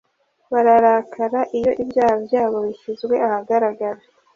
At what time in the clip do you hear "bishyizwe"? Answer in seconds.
2.67-3.15